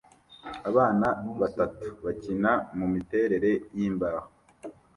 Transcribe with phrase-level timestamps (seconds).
[0.69, 1.07] Abana
[1.41, 4.27] batatu bakina mumiterere yimbaho